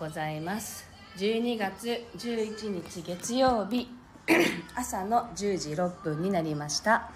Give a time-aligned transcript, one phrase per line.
[0.00, 0.88] ございます。
[1.18, 3.86] 12月11日月曜日
[4.74, 7.10] 朝の10時6分になりました。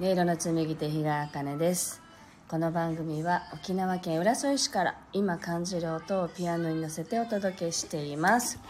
[0.00, 2.00] 音色の紡手日川茜です。
[2.46, 8.60] この番組は沖縄県浦添市から今感じる音をピアノに乗せてお届けしています。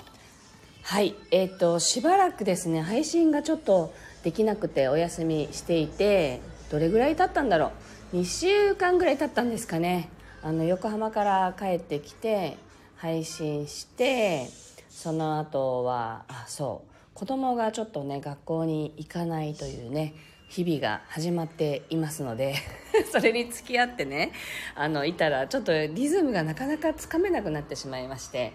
[0.82, 7.72] はいえっ、としばらくですね配信がちょっとできなくてお休みしていてどれぐらい経ったんだろ
[8.14, 10.08] う？2週間ぐらい経ったんですかね。
[10.40, 12.56] あの横浜から帰ってきて
[12.98, 14.48] 配信して
[14.88, 16.88] その後はあそう。
[17.18, 20.14] 子供がちょっとね学校に行かないというね
[20.48, 22.54] 日々が始まっていますので
[23.10, 24.30] それに付き合ってね
[24.76, 28.52] あのいたらちょっとリズムがなかなかつかめなくなってしまいまして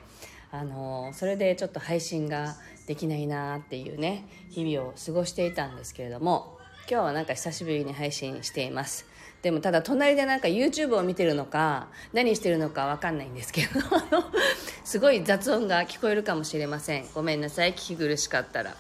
[0.50, 2.56] あのそれでちょっと配信が
[2.88, 6.58] できないなっていうね日々を過ごしていたんですけれども
[6.90, 9.13] 今日はなんか久しぶりに配信しています。
[9.44, 13.82] でもただ隣でなんか YouTube を見てるのか何してるのか分かんないんですけど
[14.86, 17.06] すごい雑音が聞こえるかもしれません。
[17.14, 18.76] ごめんなさい聞き苦しかったら。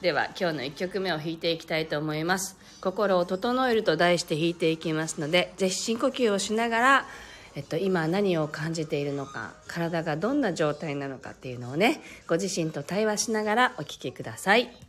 [0.00, 2.56] では今日の1曲目を弾いていきたいと思います。
[2.80, 7.06] 心を整えると題して弾いていきますのでぜひ深呼吸をしながら
[7.54, 14.87] えっと、今何を感じているのか体がどんな状態なのかっていうのをねご自身と対話しながらお聞きください。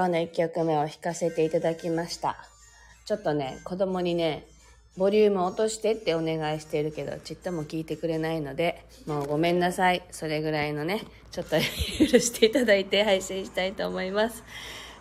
[0.00, 2.38] 今日の1曲目を弾かせていただきました。
[3.04, 4.46] ちょっとね、子供にね、
[4.96, 10.02] ボリューム落としてってお願いしてるけど、ちっとも聞いてくれないので、もうごめんなさい。
[10.10, 11.02] それぐらいのね、
[11.32, 14.42] ちょっと許していただいて配信したいと思います。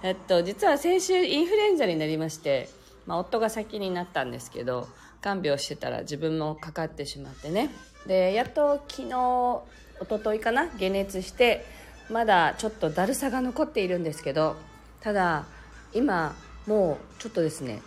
[0.04, 2.68] えっと、実は先週インフルエンザになりまして、
[3.06, 4.90] まあ、夫が先になったんですけど、
[5.22, 7.70] 看病してたら自分もかかってしまってね。
[8.06, 9.62] で、やっと昨日、
[10.02, 11.64] 一昨日かな、解熱して、
[12.10, 14.58] まだちょっとだるさが残っているんですけど、
[15.02, 15.46] ただ、
[15.94, 16.36] 今、
[16.68, 17.82] もうちょっとですね、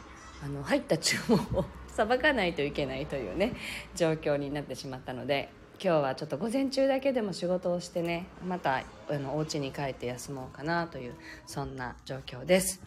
[0.44, 3.52] あの、入った注文をさばかないといけないというね
[3.94, 11.14] 状況になってしまったので今日はちょっと午前中だけでも仕事をしてねまたあのお家に帰って休もうかなという
[11.46, 12.80] そんな状況です。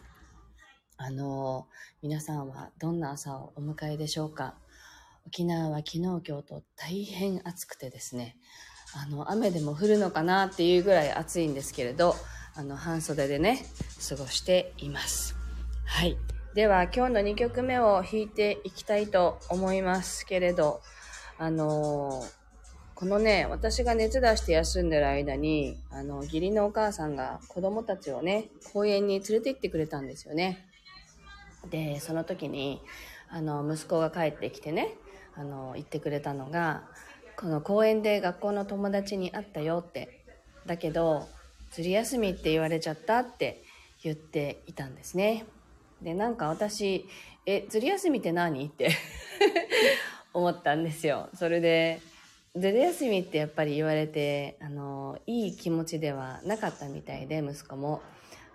[0.98, 1.68] あの
[2.00, 4.54] 皆さんはどんな朝をお迎えでしょうか？
[5.26, 8.36] 沖縄は昨日今日と大変暑くてですね
[8.94, 12.16] あの雨でも降るのかなっていうぐらい暑いんですけれど
[12.56, 13.66] あの半袖でね
[14.08, 15.36] 過ごしています。
[15.84, 16.16] はい。
[16.54, 20.80] では今日の2曲目を弾いていきたいと思いますけれど、
[21.38, 22.32] あのー、
[22.94, 30.64] このね、私が熱出して休んでる間に、あの、義理のお母さんが子供たちをね、公園に連れて行ってくれたんですよね。
[31.68, 32.80] で、その時に、
[33.28, 34.94] あの、息子が帰ってきてね、
[35.34, 36.84] あの、言ってくれたのが、
[37.36, 40.24] この公園で学校の友達に会ったよって、
[40.64, 41.28] だけど、
[41.76, 43.62] 釣り休みって言われちゃったって
[44.02, 45.44] 言っていたんですね。
[46.00, 47.06] で、なんか私、
[47.44, 48.64] え、釣り休みって何？
[48.64, 48.92] って
[50.32, 51.28] 思ったんですよ。
[51.34, 52.00] それで、
[52.56, 58.00] ずる休みってやっぱり言われて、あの、いい気持ちではなかったみたいで、息子も。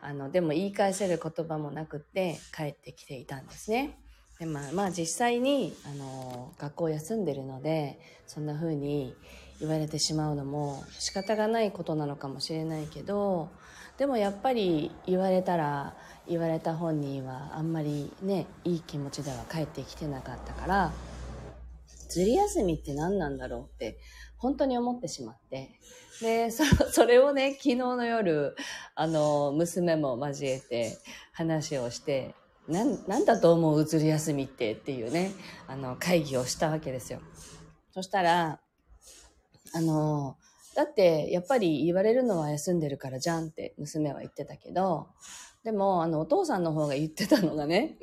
[0.02, 4.00] あの、でも言い返せる言葉もなくって帰ってきていたんですね。
[4.40, 9.14] で、まあ、まあ実際に、あの、学校休んでるので、そんな風に
[9.62, 13.50] 言われてしまうのも仕方がないことなのかもしれないけど、
[13.98, 15.96] でもやっぱり言われたら、
[16.28, 20.92] 言われた本人はあんまりねいい気持ちでは帰ってきてなかったから
[22.10, 23.98] ずり休みって何なんだろうって
[24.38, 25.72] 本当に思ってしまって
[26.22, 28.56] でそそれをね昨日の夜
[28.96, 30.98] あの娘も交えて
[31.34, 32.36] 話をして
[32.68, 35.32] ななんだと思う移り休みってっていうね
[35.68, 37.20] あの会議をしたわけですよ。
[37.94, 38.60] そしたら
[39.74, 40.38] あの
[40.76, 45.08] だってやっぱり言われるのは休んでるからじゃんって娘は言ってたけど
[45.64, 47.98] でも、あの、お父さんの方が言ってたのがね、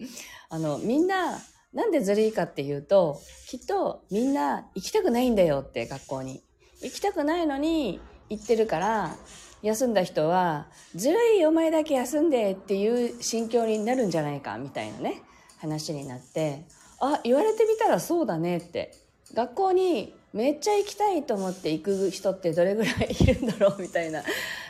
[0.49, 1.39] あの、みんな、
[1.73, 6.43] なんでずるいかっていうと、きっとみんな行きたくないんだよって学校に。
[6.83, 8.01] 行きたくないのに
[8.31, 9.17] 行ってるから、
[9.63, 15.23] 休んだ人は、ずるいお前だけ休んでっていう心境になるんじゃないかみたいなね、
[15.59, 16.65] 話になって、
[17.01, 18.95] あ、言われてみたらそうだねって。
[19.35, 24.23] 学校にめっちゃ行きたいと思って行く人ってどれぐらいいるんだろうみたいな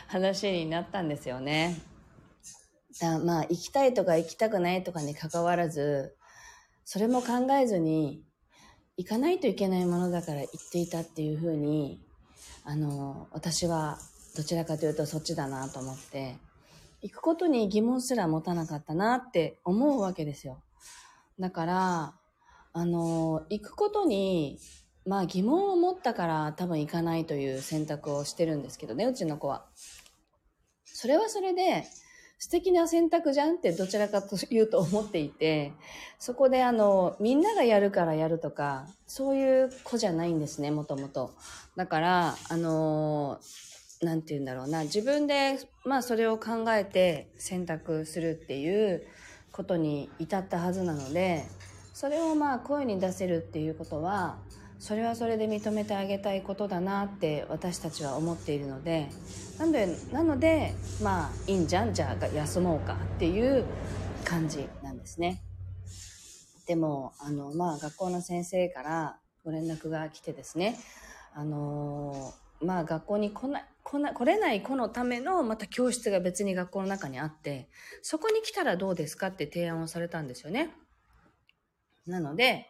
[0.07, 1.79] 話になったんですよね。
[2.99, 6.15] だまあ、行きたいとか行きたくないとかに関わらず、
[6.85, 8.23] それも考えずに、
[8.97, 12.01] 行かないといけないものだから行っていたっていうふうに、
[12.63, 13.99] あの、私は
[14.35, 16.35] どちらかというとそっちだなと思って、
[17.03, 20.63] 行くことに疑問すら持たなかったなって思うわけですよ。
[21.39, 22.13] だから、
[22.73, 24.59] あの、行くことに、
[25.09, 29.65] まあ疑問を持ったから多分行かないという選択をしてるんですけどね、うちの子は。
[30.85, 31.83] それはそれで、
[32.37, 35.73] 素敵な選択じゃんってどちらかというと思っていて、
[36.19, 41.33] そこであの、みんながやるからやるとか、そういう子じゃないんですね、もともと。
[41.75, 43.39] だから、あの、
[44.03, 49.07] なんて言うんだろうな、自分で、まあそれを考えて選択するっていう
[49.51, 51.45] ことに至ったはずなので、
[51.95, 54.37] それをまあ声に出せるっていうことは、
[54.79, 59.09] それはそれで認めてあげたいことだなって私たちは思っているので
[59.59, 63.65] なのでなのでまあいいんじゃんじゃあ休もうかっていう
[64.23, 65.41] 感じなんですね。
[66.65, 70.79] でもあのまあ学校の先生からご連絡が来てですね。
[71.33, 77.69] あのまあ学校に来な来な来れない子のためのまた教室が別に学校の中にあって
[78.01, 80.69] そこに来たらどうですかって提案をされたんですよね。
[82.05, 82.69] なので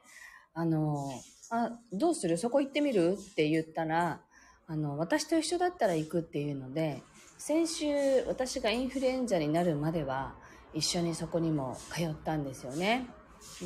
[0.53, 1.09] あの
[1.51, 2.37] あ、どうする？
[2.37, 3.17] そこ行ってみる？
[3.19, 4.21] って言ったら、
[4.67, 7.01] あの、私と一緒だったら行くっていうので、
[7.37, 7.87] 先週
[8.27, 10.35] 私がインフルエンザになるまでは
[10.73, 13.07] 一緒にそこにも通ったんですよね。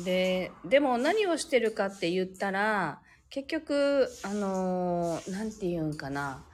[0.04, 3.00] で、でも何をしてるかって言ったら、
[3.30, 6.46] 結局、あの、なんて言うんかな、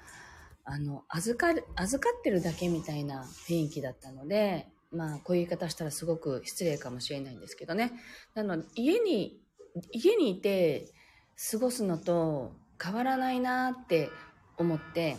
[0.65, 7.93] あの、預かる、預かってるだけみたいな雰囲気だったので、まあ、こういう言い方したらすごく失礼かもしれないんですけどね。
[8.35, 9.41] なので、家に、
[9.93, 10.89] 家にいて、
[11.51, 14.11] 過ごすのと変わらないなって
[14.59, 15.17] 思って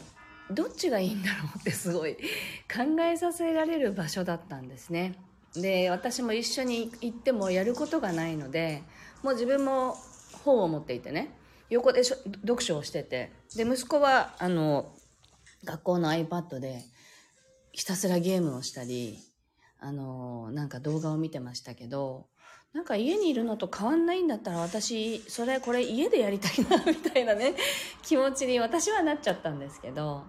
[0.52, 2.16] どっちがいいんだろうってすごい
[2.72, 5.16] 考えさせられる場所だったんですね。
[5.56, 8.84] で私も一緒に行ってもやることがないので
[9.22, 9.98] もう自分も
[10.46, 11.34] 本を持っていてね
[11.70, 14.94] 横で読書をしててで息子はあの
[15.66, 16.86] 学校の iPad で
[17.74, 19.20] ひたすらゲームをしたり
[19.82, 22.28] あのなんか動画を見てましたけど
[22.72, 27.56] なんか家にいるのと変わんないんだったら私それこれ家でやりたいなみたいなね
[28.04, 30.24] 気持ちに私はなっちゃったんですけど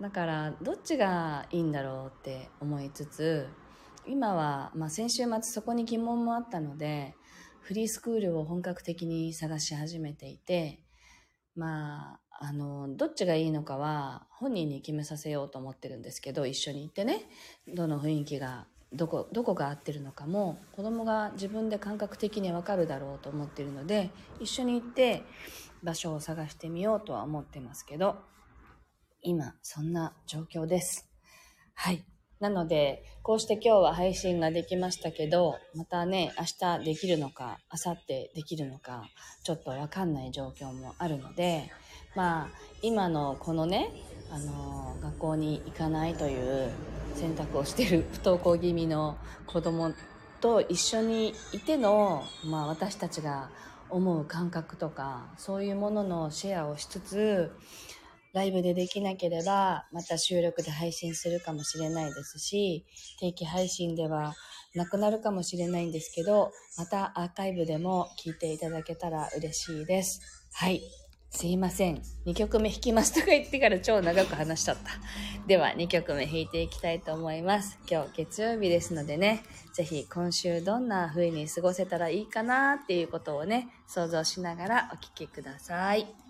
[0.00, 3.46] だからどっちがいいんだろうって思いつつ
[4.06, 7.14] 今は、まあ、先週末そこに疑問もあったので
[7.60, 10.80] フリースクールを本格的に探し始めていて
[11.54, 17.22] まああのどっちがいいのかは本人に決めさせようと思ってるんですけど一緒に行ってね
[17.68, 25.22] どの雰囲気がどこどこが合ってるのかも子供が自分で感覚的に分かるだろうと思ってるので一緒に行って
[25.82, 28.16] 場所を探してみようとは思ってますけど
[29.22, 31.08] 今そんな状況です。
[31.74, 32.04] はい。
[32.38, 36.44] なのでこうして今日は配信ができましたけどまたね明
[36.78, 39.08] 日できるのか明後日できるのか
[39.42, 41.70] ちょっと分かんない状況もあるので
[42.14, 42.48] まあ
[42.82, 43.90] 今のこのね
[44.30, 46.70] あの学校に行かないという
[47.14, 49.16] 選択をしている不登校気味の
[49.46, 49.92] 子供
[50.40, 53.50] と一緒にいての、まあ、私たちが
[53.88, 57.52] 思う感覚とかそういうもののシェアをしつつ
[58.32, 62.84] ライブでできなければまた収録で配信するかもしれないですし
[63.18, 64.34] 定期配信では
[64.74, 70.20] なくなるかもしれないんですけどまたアーカイブでも聞いていただけたら嬉しいです。
[70.52, 70.82] はい。
[71.36, 72.00] すいません。
[72.24, 74.92] 2曲目弾きますとか言ってから超長く話しちゃった。
[75.46, 77.78] では2曲目弾いていきたいと思います。
[77.86, 79.42] 今日月曜日ですのでね、
[79.74, 86.25] 是非今週どんな風に過ごせたらいいかなっていうことをね、想像しながらお聴きください。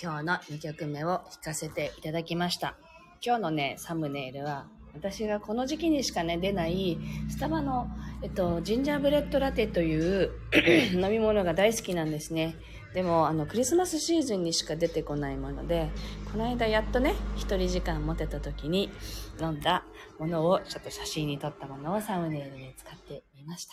[0.00, 2.76] 今日の2曲目を弾かせていただきました。
[3.24, 6.98] 今日のね、サムネイルは、私がこの時期にしかね、出ない、
[7.30, 7.88] スタバの、
[8.22, 10.32] えっと、ジンジャーブレッドラテという
[10.92, 12.56] 飲み物が大好きなんですね。
[12.92, 15.88] でも、あの、クリスマスシーズンにしか出てこないもので、
[16.30, 18.90] この間やっとね、一人時間持てた時に
[19.40, 19.82] 飲んだ
[20.18, 23.72] ものを、ちょっと写真に撮ったものをサムネイルに使ってみました。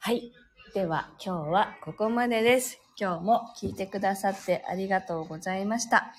[0.00, 0.32] はい。
[0.74, 2.85] では、今日はここまでです。
[2.98, 6.14] 今日も聞いてくださってありがとうございました。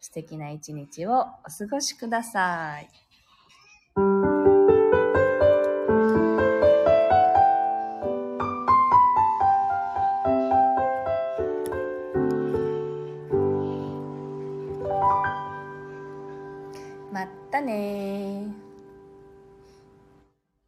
[0.00, 2.88] 素敵な一日をお過ごしください。